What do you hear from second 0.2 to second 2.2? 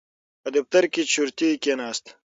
په دفتر کې چورتي کېناست.